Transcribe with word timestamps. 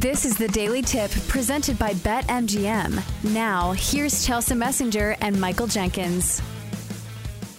This 0.00 0.24
is 0.24 0.36
the 0.38 0.46
Daily 0.46 0.80
Tip 0.80 1.10
presented 1.26 1.76
by 1.76 1.92
BetMGM. 1.94 3.34
Now, 3.34 3.72
here's 3.72 4.24
Chelsea 4.24 4.54
Messenger 4.54 5.16
and 5.20 5.40
Michael 5.40 5.66
Jenkins. 5.66 6.40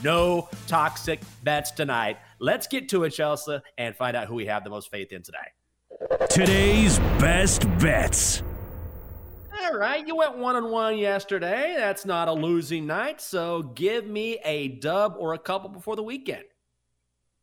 No 0.05 0.48
toxic 0.65 1.20
bets 1.43 1.71
tonight. 1.71 2.17
Let's 2.39 2.65
get 2.65 2.88
to 2.89 3.03
it, 3.03 3.09
Chelsea, 3.09 3.59
and 3.77 3.93
find 3.93 4.15
out 4.15 4.27
who 4.27 4.35
we 4.35 4.45
have 4.45 4.63
the 4.63 4.70
most 4.70 4.89
faith 4.89 5.12
in 5.12 5.21
today. 5.21 5.38
Today's 6.29 6.98
best 7.20 7.63
bets. 7.77 8.41
All 9.62 9.77
right, 9.77 10.07
you 10.07 10.15
went 10.15 10.37
one 10.37 10.55
on 10.55 10.71
one 10.71 10.98
yesterday. 10.98 11.76
That's 11.77 12.05
not 12.05 12.29
a 12.29 12.34
losing 12.34 12.87
night. 12.87 13.20
So 13.20 13.63
give 13.63 14.07
me 14.07 14.40
a 14.45 14.70
dub 14.70 15.15
or 15.20 15.34
a 15.34 15.40
couple 15.40 15.67
before 15.67 15.98
the 15.98 16.04
weekend. 16.04 16.45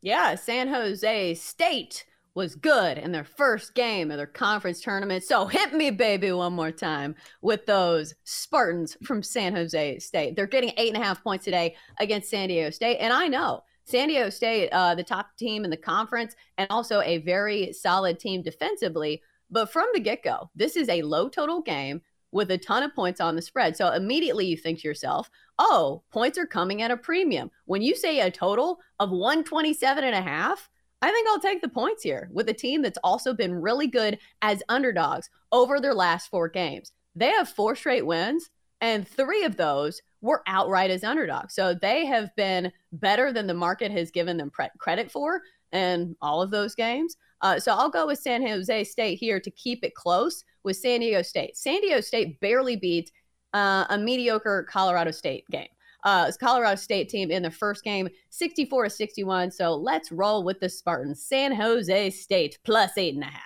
Yeah, 0.00 0.36
San 0.36 0.68
Jose 0.68 1.34
State 1.34 2.06
was 2.36 2.54
good 2.54 2.98
in 2.98 3.12
their 3.12 3.24
first 3.24 3.74
game 3.74 4.10
of 4.10 4.18
their 4.18 4.26
conference 4.26 4.82
tournament. 4.82 5.24
So 5.24 5.46
hit 5.46 5.72
me, 5.72 5.90
baby, 5.90 6.30
one 6.32 6.52
more 6.52 6.70
time 6.70 7.14
with 7.40 7.64
those 7.64 8.14
Spartans 8.24 8.94
from 9.02 9.22
San 9.22 9.56
Jose 9.56 9.98
State. 10.00 10.36
They're 10.36 10.46
getting 10.46 10.72
eight 10.76 10.92
and 10.94 11.02
a 11.02 11.04
half 11.04 11.24
points 11.24 11.46
today 11.46 11.76
against 11.98 12.28
San 12.28 12.48
Diego 12.48 12.68
State. 12.68 12.98
And 12.98 13.10
I 13.10 13.26
know 13.26 13.62
San 13.84 14.08
Diego 14.08 14.28
State, 14.28 14.68
uh, 14.68 14.94
the 14.94 15.02
top 15.02 15.34
team 15.38 15.64
in 15.64 15.70
the 15.70 15.78
conference, 15.78 16.36
and 16.58 16.66
also 16.70 17.00
a 17.00 17.18
very 17.18 17.72
solid 17.72 18.20
team 18.20 18.42
defensively. 18.42 19.22
But 19.50 19.72
from 19.72 19.86
the 19.94 20.00
get 20.00 20.22
go, 20.22 20.50
this 20.54 20.76
is 20.76 20.90
a 20.90 21.02
low 21.02 21.30
total 21.30 21.62
game 21.62 22.02
with 22.32 22.50
a 22.50 22.58
ton 22.58 22.82
of 22.82 22.94
points 22.94 23.18
on 23.18 23.34
the 23.34 23.40
spread. 23.40 23.78
So 23.78 23.92
immediately 23.92 24.44
you 24.44 24.58
think 24.58 24.80
to 24.80 24.88
yourself, 24.88 25.30
oh, 25.58 26.02
points 26.12 26.36
are 26.36 26.44
coming 26.44 26.82
at 26.82 26.90
a 26.90 26.98
premium. 26.98 27.50
When 27.64 27.80
you 27.80 27.96
say 27.96 28.20
a 28.20 28.30
total 28.30 28.80
of 29.00 29.10
127 29.10 30.04
and 30.04 30.14
a 30.14 30.20
half, 30.20 30.68
I 31.02 31.10
think 31.10 31.28
I'll 31.28 31.40
take 31.40 31.60
the 31.60 31.68
points 31.68 32.02
here 32.02 32.28
with 32.32 32.48
a 32.48 32.54
team 32.54 32.82
that's 32.82 32.98
also 33.04 33.34
been 33.34 33.54
really 33.54 33.86
good 33.86 34.18
as 34.42 34.62
underdogs 34.68 35.28
over 35.52 35.80
their 35.80 35.94
last 35.94 36.28
four 36.28 36.48
games. 36.48 36.92
They 37.14 37.30
have 37.30 37.48
four 37.48 37.76
straight 37.76 38.06
wins, 38.06 38.48
and 38.80 39.06
three 39.06 39.44
of 39.44 39.56
those 39.56 40.00
were 40.20 40.42
outright 40.46 40.90
as 40.90 41.04
underdogs. 41.04 41.54
So 41.54 41.74
they 41.74 42.06
have 42.06 42.34
been 42.36 42.72
better 42.92 43.32
than 43.32 43.46
the 43.46 43.54
market 43.54 43.92
has 43.92 44.10
given 44.10 44.36
them 44.36 44.50
pre- 44.50 44.68
credit 44.78 45.10
for 45.10 45.42
in 45.72 46.16
all 46.22 46.40
of 46.40 46.50
those 46.50 46.74
games. 46.74 47.16
Uh, 47.42 47.60
so 47.60 47.72
I'll 47.72 47.90
go 47.90 48.06
with 48.06 48.18
San 48.18 48.46
Jose 48.46 48.84
State 48.84 49.18
here 49.18 49.38
to 49.40 49.50
keep 49.50 49.84
it 49.84 49.94
close 49.94 50.44
with 50.64 50.76
San 50.76 51.00
Diego 51.00 51.22
State. 51.22 51.56
San 51.56 51.80
Diego 51.82 52.00
State 52.00 52.40
barely 52.40 52.76
beat 52.76 53.10
uh, 53.52 53.84
a 53.90 53.98
mediocre 53.98 54.66
Colorado 54.68 55.10
State 55.10 55.44
game 55.50 55.68
uh, 56.06 56.30
Colorado 56.38 56.76
State 56.76 57.08
team 57.08 57.30
in 57.32 57.42
the 57.42 57.50
first 57.50 57.82
game, 57.82 58.08
64 58.30 58.84
to 58.84 58.90
61. 58.90 59.50
So 59.50 59.74
let's 59.74 60.12
roll 60.12 60.44
with 60.44 60.60
the 60.60 60.68
Spartans. 60.68 61.22
San 61.22 61.52
Jose 61.54 62.10
State 62.10 62.58
plus 62.64 62.96
eight 62.96 63.14
and 63.14 63.24
a 63.24 63.26
half. 63.26 63.42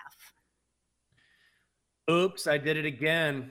Oops, 2.11 2.47
I 2.47 2.59
did 2.59 2.77
it 2.77 2.85
again. 2.85 3.51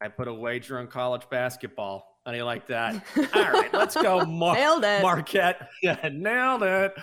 I 0.00 0.08
put 0.08 0.28
a 0.28 0.34
wager 0.34 0.78
on 0.78 0.86
college 0.86 1.28
basketball. 1.30 2.20
How 2.24 2.32
do 2.32 2.38
you 2.38 2.44
like 2.44 2.66
that? 2.68 3.04
All 3.34 3.52
right, 3.52 3.72
let's 3.72 3.94
go. 3.94 4.24
Mar- 4.24 4.54
nailed 4.54 4.84
it. 4.84 5.02
Marquette. 5.02 5.68
Yeah, 5.82 6.08
nailed 6.10 6.62
it. 6.62 6.94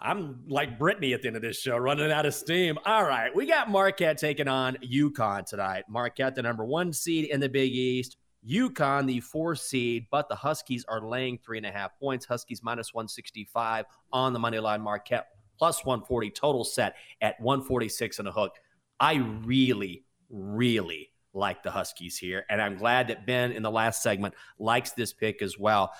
I'm 0.00 0.42
like 0.48 0.78
Britney 0.78 1.14
at 1.14 1.22
the 1.22 1.28
end 1.28 1.36
of 1.36 1.42
this 1.42 1.60
show, 1.60 1.76
running 1.76 2.10
out 2.10 2.26
of 2.26 2.34
steam. 2.34 2.76
All 2.84 3.04
right, 3.04 3.34
we 3.34 3.46
got 3.46 3.70
Marquette 3.70 4.18
taking 4.18 4.48
on 4.48 4.76
UConn 4.84 5.46
tonight. 5.46 5.84
Marquette, 5.88 6.34
the 6.34 6.42
number 6.42 6.64
one 6.64 6.92
seed 6.92 7.26
in 7.26 7.40
the 7.40 7.48
Big 7.48 7.72
East. 7.72 8.16
UConn, 8.48 9.06
the 9.06 9.20
four 9.20 9.54
seed, 9.54 10.06
but 10.10 10.28
the 10.28 10.34
Huskies 10.34 10.84
are 10.88 11.00
laying 11.00 11.38
three 11.38 11.58
and 11.58 11.66
a 11.66 11.72
half 11.72 11.98
points. 11.98 12.26
Huskies 12.26 12.62
minus 12.62 12.94
165 12.94 13.86
on 14.12 14.32
the 14.32 14.38
money 14.38 14.58
line. 14.58 14.80
Marquette 14.80 15.28
plus 15.58 15.84
140 15.84 16.30
total 16.30 16.64
set 16.64 16.96
at 17.20 17.40
146 17.40 18.18
and 18.18 18.28
a 18.28 18.32
hook. 18.32 18.52
I 19.00 19.14
really, 19.44 20.04
really 20.30 21.10
like 21.32 21.62
the 21.62 21.70
Huskies 21.70 22.16
here. 22.16 22.44
And 22.48 22.60
I'm 22.60 22.76
glad 22.76 23.08
that 23.08 23.26
Ben 23.26 23.52
in 23.52 23.62
the 23.62 23.70
last 23.70 24.02
segment 24.02 24.34
likes 24.58 24.92
this 24.92 25.12
pick 25.12 25.42
as 25.42 25.58
well. 25.58 25.92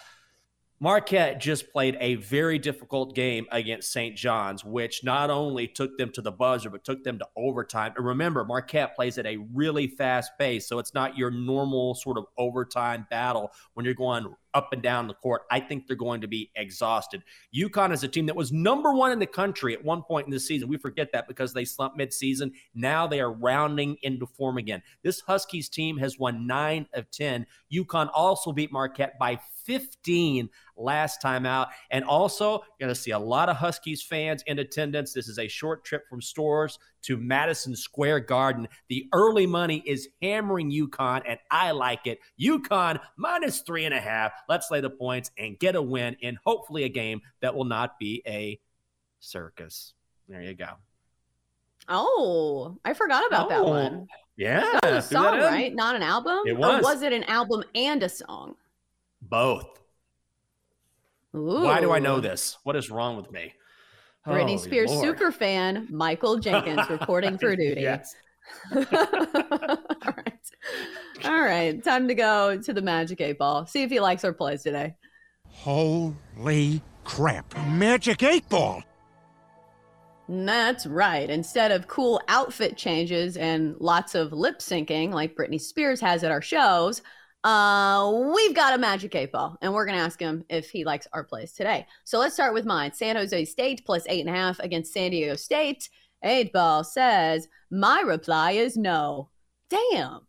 Marquette 0.78 1.40
just 1.40 1.72
played 1.72 1.96
a 2.00 2.16
very 2.16 2.58
difficult 2.58 3.14
game 3.14 3.46
against 3.50 3.90
St. 3.90 4.14
John's, 4.14 4.62
which 4.62 5.02
not 5.02 5.30
only 5.30 5.66
took 5.66 5.96
them 5.96 6.12
to 6.12 6.20
the 6.20 6.30
buzzer, 6.30 6.68
but 6.68 6.84
took 6.84 7.02
them 7.02 7.18
to 7.18 7.26
overtime. 7.34 7.94
And 7.96 8.04
remember, 8.04 8.44
Marquette 8.44 8.94
plays 8.94 9.16
at 9.16 9.24
a 9.24 9.38
really 9.54 9.86
fast 9.86 10.32
pace. 10.38 10.68
So 10.68 10.78
it's 10.78 10.92
not 10.92 11.16
your 11.16 11.30
normal 11.30 11.94
sort 11.94 12.18
of 12.18 12.26
overtime 12.36 13.06
battle 13.08 13.52
when 13.72 13.86
you're 13.86 13.94
going 13.94 14.26
up 14.52 14.72
and 14.72 14.82
down 14.82 15.06
the 15.06 15.14
court. 15.14 15.42
I 15.50 15.60
think 15.60 15.86
they're 15.86 15.96
going 15.96 16.22
to 16.22 16.28
be 16.28 16.50
exhausted. 16.54 17.22
UConn 17.54 17.92
is 17.92 18.04
a 18.04 18.08
team 18.08 18.26
that 18.26 18.36
was 18.36 18.52
number 18.52 18.92
one 18.92 19.12
in 19.12 19.18
the 19.18 19.26
country 19.26 19.74
at 19.74 19.84
one 19.84 20.02
point 20.02 20.26
in 20.26 20.32
the 20.32 20.40
season. 20.40 20.68
We 20.68 20.78
forget 20.78 21.12
that 21.12 21.28
because 21.28 21.52
they 21.52 21.64
slumped 21.64 21.98
midseason. 21.98 22.52
Now 22.74 23.06
they 23.06 23.20
are 23.20 23.32
rounding 23.32 23.96
into 24.02 24.26
form 24.26 24.58
again. 24.58 24.82
This 25.02 25.20
Huskies 25.20 25.68
team 25.68 25.98
has 25.98 26.18
won 26.18 26.46
nine 26.46 26.86
of 26.94 27.10
10. 27.10 27.46
UConn 27.72 28.10
also 28.14 28.52
beat 28.52 28.72
Marquette 28.72 29.18
by 29.18 29.38
15 29.66 30.48
last 30.76 31.20
time 31.20 31.46
out. 31.46 31.68
And 31.90 32.04
also, 32.04 32.52
you're 32.52 32.86
going 32.86 32.94
to 32.94 33.00
see 33.00 33.12
a 33.12 33.18
lot 33.18 33.48
of 33.48 33.56
Huskies 33.56 34.02
fans 34.02 34.42
in 34.46 34.58
attendance. 34.58 35.12
This 35.12 35.28
is 35.28 35.38
a 35.38 35.48
short 35.48 35.84
trip 35.84 36.08
from 36.08 36.20
Storrs 36.20 36.78
to 37.02 37.16
Madison 37.16 37.76
Square 37.76 38.20
Garden. 38.20 38.68
The 38.88 39.08
early 39.12 39.46
money 39.46 39.82
is 39.86 40.08
hammering 40.22 40.70
UConn, 40.70 41.22
and 41.26 41.38
I 41.50 41.70
like 41.70 42.06
it. 42.06 42.18
UConn 42.40 43.00
minus 43.16 43.60
three 43.60 43.84
and 43.84 43.94
a 43.94 44.00
half. 44.00 44.32
Let's 44.48 44.70
lay 44.70 44.80
the 44.80 44.90
points 44.90 45.30
and 45.38 45.58
get 45.58 45.76
a 45.76 45.82
win 45.82 46.16
in 46.20 46.38
hopefully 46.44 46.84
a 46.84 46.88
game 46.88 47.20
that 47.40 47.54
will 47.54 47.64
not 47.64 47.98
be 47.98 48.22
a 48.26 48.58
circus. 49.20 49.94
There 50.28 50.42
you 50.42 50.54
go. 50.54 50.70
Oh, 51.88 52.78
I 52.84 52.94
forgot 52.94 53.26
about 53.26 53.46
oh, 53.46 53.48
that 53.50 53.64
one. 53.64 54.08
Yeah. 54.36 54.60
That 54.82 54.92
was 54.92 55.04
a 55.04 55.08
song, 55.08 55.38
right? 55.38 55.74
Not 55.74 55.96
an 55.96 56.02
album? 56.02 56.40
It 56.46 56.56
was. 56.56 56.80
Or 56.80 56.82
was 56.82 57.02
it 57.02 57.12
an 57.12 57.24
album 57.24 57.62
and 57.74 58.02
a 58.02 58.08
song? 58.08 58.56
Both. 59.22 59.80
Ooh. 61.36 61.64
Why 61.64 61.80
do 61.80 61.92
I 61.92 61.98
know 61.98 62.20
this? 62.20 62.56
What 62.64 62.76
is 62.76 62.90
wrong 62.90 63.16
with 63.16 63.30
me? 63.30 63.52
Britney 64.26 64.54
Oh, 64.54 64.56
Spears 64.58 64.90
Lord. 64.90 65.04
super 65.06 65.30
fan 65.30 65.86
Michael 65.90 66.38
Jenkins 66.38 66.88
reporting 66.90 67.38
for 67.38 67.54
duty. 67.56 67.82
Yes. 67.82 68.14
All 68.74 68.84
right. 70.16 70.50
All 71.24 71.40
right. 71.42 71.82
Time 71.84 72.08
to 72.08 72.14
go 72.14 72.56
to 72.60 72.72
the 72.72 72.82
Magic 72.82 73.20
8 73.20 73.38
Ball. 73.38 73.66
See 73.66 73.82
if 73.82 73.90
he 73.90 74.00
likes 74.00 74.24
our 74.24 74.32
plays 74.32 74.62
today. 74.62 74.94
Holy 75.48 76.82
crap. 77.04 77.54
Magic 77.68 78.22
8 78.22 78.48
Ball. 78.48 78.82
That's 80.28 80.86
right. 80.86 81.30
Instead 81.30 81.70
of 81.70 81.86
cool 81.86 82.20
outfit 82.28 82.76
changes 82.76 83.36
and 83.36 83.76
lots 83.78 84.14
of 84.16 84.32
lip 84.32 84.58
syncing 84.58 85.12
like 85.12 85.36
Britney 85.36 85.60
Spears 85.60 86.00
has 86.00 86.24
at 86.24 86.32
our 86.32 86.42
shows, 86.42 87.00
uh, 87.46 88.10
we've 88.34 88.56
got 88.56 88.74
a 88.74 88.78
Magic 88.78 89.14
8 89.14 89.30
Ball, 89.30 89.56
and 89.62 89.72
we're 89.72 89.86
going 89.86 89.96
to 89.96 90.02
ask 90.04 90.18
him 90.18 90.44
if 90.48 90.68
he 90.68 90.84
likes 90.84 91.06
our 91.12 91.22
plays 91.22 91.52
today. 91.52 91.86
So 92.02 92.18
let's 92.18 92.34
start 92.34 92.54
with 92.54 92.66
mine 92.66 92.92
San 92.92 93.14
Jose 93.14 93.44
State 93.44 93.86
plus 93.86 94.04
eight 94.08 94.26
and 94.26 94.34
a 94.34 94.36
half 94.36 94.58
against 94.58 94.92
San 94.92 95.12
Diego 95.12 95.36
State. 95.36 95.88
8 96.24 96.52
Ball 96.52 96.82
says, 96.82 97.46
My 97.70 98.00
reply 98.00 98.52
is 98.52 98.76
no. 98.76 99.28
Damn. 99.70 100.26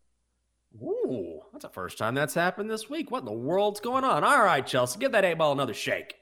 Ooh, 0.80 1.42
that's 1.52 1.64
the 1.64 1.70
first 1.70 1.98
time 1.98 2.14
that's 2.14 2.36
happened 2.36 2.70
this 2.70 2.88
week. 2.88 3.10
What 3.10 3.22
in 3.22 3.26
the 3.26 3.32
world's 3.32 3.80
going 3.80 4.04
on? 4.04 4.24
All 4.24 4.44
right, 4.44 4.66
Chelsea, 4.66 5.00
give 5.00 5.14
that 5.14 5.26
eight 5.26 5.40
ball 5.40 5.54
another 5.54 5.74
shake. 5.74 6.14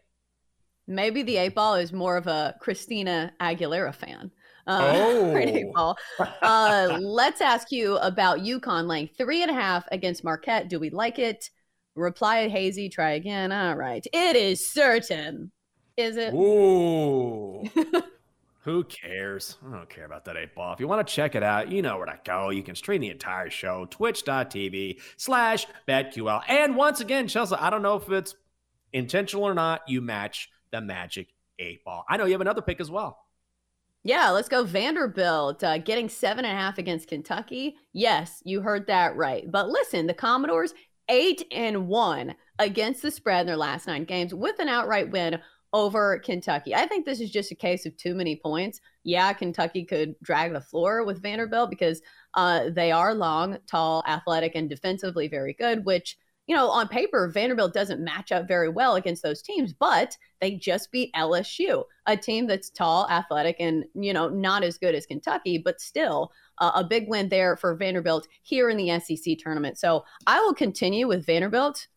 Maybe 0.88 1.24
the 1.24 1.38
eight 1.38 1.56
ball 1.56 1.76
is 1.76 1.92
more 1.92 2.18
of 2.18 2.28
a 2.28 2.56
Christina 2.62 3.34
Aguilera 3.42 3.94
fan. 3.94 4.32
Uh, 4.68 4.92
Oh. 4.96 5.36
eight 5.38 5.72
ball. 5.74 5.98
Uh, 6.42 6.98
let's 7.02 7.42
ask 7.42 7.72
you 7.72 7.98
about 7.98 8.40
UConn 8.40 8.88
laying 8.88 9.08
three 9.18 9.42
and 9.42 9.52
a 9.52 9.54
half 9.54 9.86
against 9.92 10.24
Marquette. 10.24 10.70
Do 10.70 10.80
we 10.80 10.90
like 10.90 11.20
it? 11.20 11.50
Reply 11.96 12.48
hazy. 12.50 12.90
Try 12.90 13.12
again. 13.12 13.52
All 13.52 13.76
right. 13.76 14.06
It 14.12 14.36
is 14.36 14.72
certain. 14.72 15.52
Is 15.98 16.18
it? 16.18 16.34
Ooh. 16.34 17.64
Who 18.62 18.84
cares? 18.86 19.58
I 19.66 19.76
don't 19.78 19.90
care 19.90 20.06
about 20.06 20.26
that 20.26 20.36
eight 20.38 20.56
ball. 20.56 20.74
If 20.74 20.80
you 20.80 20.88
want 20.88 21.08
to 21.08 21.14
check 21.14 21.36
it 21.36 21.44
out, 21.44 21.72
you 21.72 21.84
know 21.84 21.98
where 21.98 22.08
to 22.08 22.20
go. 22.26 22.50
You 22.50 22.64
can 22.64 22.74
stream 22.76 23.02
the 23.02 23.12
entire 23.12 23.52
show, 23.52 23.86
twitch.tv 23.92 25.00
slash 25.18 25.68
BetQL. 25.88 26.42
And 26.48 26.76
once 26.76 27.00
again, 27.00 27.28
Chelsea, 27.28 27.56
I 27.56 27.70
don't 27.70 27.84
know 27.84 27.96
if 27.98 28.10
it's 28.10 28.34
intentional 28.92 29.46
or 29.46 29.54
not, 29.54 29.82
you 29.88 30.02
match 30.02 30.50
the 30.72 30.82
magic 30.82 31.30
eight 31.60 31.84
ball. 31.84 32.06
I 32.10 32.18
know 32.18 32.26
you 32.26 32.34
have 32.34 32.42
another 32.42 32.62
pick 32.62 32.80
as 32.80 32.92
well. 32.92 33.20
Yeah, 34.04 34.30
let's 34.30 34.50
go 34.50 34.64
Vanderbilt 34.64 35.64
uh, 35.64 35.80
getting 35.80 36.10
seven 36.10 36.46
and 36.46 36.56
a 36.56 36.60
half 36.60 36.78
against 36.78 37.08
Kentucky. 37.08 37.76
Yes, 37.92 38.42
you 38.46 38.62
heard 38.62 38.86
that 38.88 39.16
right. 39.16 39.50
But 39.50 39.70
listen, 39.70 40.06
the 40.06 40.14
Commodores 40.14 40.76
eight 41.10 41.44
and 41.52 41.88
one 41.88 42.36
against 42.60 43.02
the 43.02 43.12
spread 43.12 43.42
in 43.42 43.48
their 43.48 43.58
last 43.58 43.88
nine 43.88 44.04
games 44.04 44.34
with 44.34 44.60
an 44.60 44.68
outright 44.68 45.10
win 45.10 45.40
over 45.74 46.20
Kentucky. 46.20 46.74
I 46.74 46.86
think 46.86 47.06
this 47.06 47.20
is 47.20 47.32
just 47.32 47.52
a 47.52 47.56
case 47.56 47.86
of 47.86 47.98
too 47.98 48.16
many 48.16 48.36
points. 48.38 48.80
Yeah, 49.04 49.34
Kentucky 49.34 49.84
could 49.84 50.16
drag 50.22 50.54
the 50.54 50.62
floor 50.62 51.04
with 51.04 51.22
Vanderbilt 51.22 51.70
because 51.70 52.02
uh, 52.36 52.70
they 52.70 52.92
are 52.92 53.14
long, 53.14 53.58
tall, 53.68 54.04
athletic, 54.08 54.54
and 54.56 54.70
defensively 54.70 55.28
very 55.28 55.54
good, 55.54 55.84
which 55.84 56.18
you 56.48 56.56
know, 56.56 56.70
on 56.70 56.88
paper, 56.88 57.28
Vanderbilt 57.28 57.74
doesn't 57.74 58.04
match 58.04 58.32
up 58.32 58.48
very 58.48 58.70
well 58.70 58.96
against 58.96 59.24
those 59.24 59.42
teams, 59.42 59.74
but 59.74 60.16
they 60.42 60.52
just 60.52 60.92
beat 60.92 61.14
LSU, 61.16 61.84
a 62.06 62.16
team 62.16 62.46
that's 62.46 62.70
tall, 62.70 63.10
athletic, 63.10 63.56
and, 63.60 63.86
you 63.96 64.14
know, 64.14 64.30
not 64.30 64.64
as 64.64 64.78
good 64.78 64.94
as 64.94 65.08
Kentucky, 65.08 65.58
but 65.58 65.82
still 65.82 66.32
uh, 66.60 66.72
a 66.76 66.84
big 66.84 67.08
win 67.10 67.30
there 67.30 67.58
for 67.58 67.76
Vanderbilt 67.76 68.28
here 68.44 68.70
in 68.70 68.78
the 68.78 69.00
SEC 69.00 69.38
tournament. 69.40 69.80
So 69.80 70.06
I 70.28 70.40
will 70.40 70.54
continue 70.54 71.08
with 71.08 71.26
Vanderbilt 71.26 71.88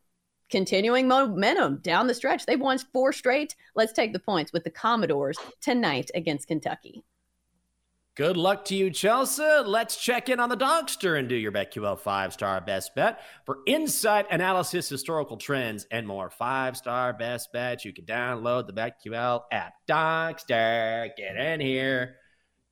continuing 0.50 1.06
momentum 1.06 1.78
down 1.82 2.06
the 2.06 2.14
stretch. 2.14 2.46
They've 2.46 2.58
won 2.58 2.78
four 2.78 3.12
straight. 3.12 3.54
Let's 3.74 3.92
take 3.92 4.14
the 4.14 4.18
points 4.18 4.52
with 4.52 4.64
the 4.64 4.70
Commodores 4.70 5.36
tonight 5.60 6.10
against 6.14 6.48
Kentucky. 6.48 7.04
Good 8.18 8.36
luck 8.36 8.64
to 8.64 8.74
you, 8.74 8.90
Chelsea. 8.90 9.44
Let's 9.64 9.96
check 9.96 10.28
in 10.28 10.40
on 10.40 10.48
the 10.48 10.56
Donkster 10.56 11.16
and 11.16 11.28
do 11.28 11.36
your 11.36 11.52
BetQL 11.52 12.00
five 12.00 12.32
star 12.32 12.60
best 12.60 12.92
bet 12.96 13.20
for 13.46 13.58
insight, 13.64 14.26
analysis, 14.32 14.88
historical 14.88 15.36
trends, 15.36 15.86
and 15.92 16.04
more. 16.04 16.28
Five 16.28 16.76
star 16.76 17.12
best 17.12 17.52
bets. 17.52 17.84
You 17.84 17.92
can 17.92 18.06
download 18.06 18.66
the 18.66 18.72
BetQL 18.72 19.42
app. 19.52 19.74
Donkster, 19.88 21.10
get 21.16 21.36
in 21.36 21.60
here. 21.60 22.16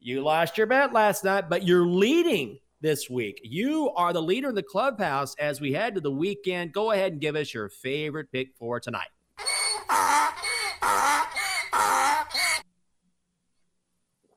You 0.00 0.22
lost 0.22 0.58
your 0.58 0.66
bet 0.66 0.92
last 0.92 1.22
night, 1.22 1.48
but 1.48 1.62
you're 1.62 1.86
leading 1.86 2.58
this 2.80 3.08
week. 3.08 3.40
You 3.44 3.92
are 3.94 4.12
the 4.12 4.20
leader 4.20 4.48
in 4.48 4.56
the 4.56 4.64
clubhouse 4.64 5.36
as 5.38 5.60
we 5.60 5.72
head 5.72 5.94
to 5.94 6.00
the 6.00 6.10
weekend. 6.10 6.72
Go 6.72 6.90
ahead 6.90 7.12
and 7.12 7.20
give 7.20 7.36
us 7.36 7.54
your 7.54 7.68
favorite 7.68 8.32
pick 8.32 8.48
for 8.58 8.80
tonight. 8.80 9.10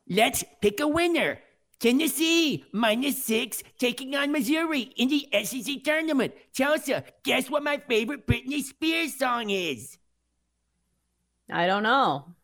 Let's 0.10 0.44
pick 0.62 0.80
a 0.80 0.88
winner. 0.88 1.40
Tennessee 1.80 2.66
minus 2.74 3.24
six 3.24 3.64
taking 3.78 4.16
on 4.16 4.32
Missouri 4.32 4.92
in 4.98 5.08
the 5.08 5.28
SEC 5.44 5.84
tournament. 5.84 6.34
Chelsea, 6.52 6.96
guess 7.24 7.50
what 7.50 7.64
my 7.64 7.78
favorite 7.78 8.28
Britney 8.28 8.62
Spears 8.62 9.16
song 9.16 9.50
is? 9.50 9.98
I 11.50 11.68
don't 11.68 11.84
know. 11.84 12.36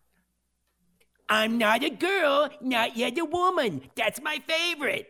I'm 1.28 1.58
not 1.58 1.84
a 1.84 1.90
girl, 1.90 2.50
not 2.62 2.96
yet 2.96 3.18
a 3.18 3.26
woman. 3.26 3.82
That's 3.96 4.22
my 4.22 4.42
favorite. 4.48 5.10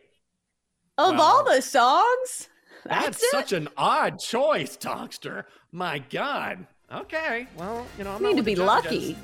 Of 0.98 1.20
all 1.20 1.44
the 1.44 1.62
songs, 1.62 2.48
that's, 2.86 3.20
that's 3.20 3.32
such 3.32 3.52
an 3.52 3.68
odd 3.76 4.18
choice, 4.18 4.78
Donkster. 4.78 5.44
My 5.74 6.00
God. 6.00 6.66
Okay. 6.92 7.48
Well, 7.58 7.86
you 7.98 8.06
know, 8.06 8.14
I'm 8.14 8.22
you 8.22 8.30
need 8.30 8.38
to 8.38 8.44
be 8.44 8.56
lucky. 8.56 9.18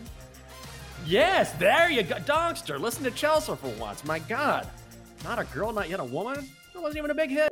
Yes, 1.06 1.52
there 1.54 1.90
you 1.90 2.04
go. 2.04 2.16
Donkster, 2.16 2.80
listen 2.80 3.04
to 3.04 3.12
Chelsea 3.12 3.56
for 3.56 3.70
once. 3.80 4.06
My 4.06 4.20
God. 4.20 4.68
Not 5.24 5.40
a 5.40 5.46
girl, 5.46 5.72
not 5.72 5.90
yet 5.90 6.00
a 6.00 6.04
woman? 6.06 6.48
That 6.74 6.82
wasn't 6.82 7.00
even 7.00 7.12
a 7.12 7.16
big 7.16 7.30
hit. 7.30 7.52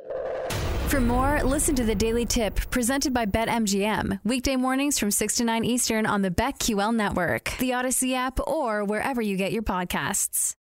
For 0.88 1.00
more, 1.00 1.40
listen 1.44 1.76
to 1.76 1.84
the 1.84 1.94
Daily 1.94 2.26
Tip 2.26 2.56
presented 2.70 3.14
by 3.14 3.24
BetMGM. 3.24 4.20
Weekday 4.24 4.56
mornings 4.56 4.98
from 4.98 5.12
6 5.12 5.36
to 5.36 5.44
9 5.44 5.64
Eastern 5.64 6.04
on 6.04 6.22
the 6.22 6.30
BetQL 6.30 6.94
network, 6.94 7.56
the 7.58 7.70
Audacy 7.70 8.14
app, 8.14 8.40
or 8.46 8.84
wherever 8.84 9.22
you 9.22 9.36
get 9.36 9.52
your 9.52 9.62
podcasts. 9.62 10.56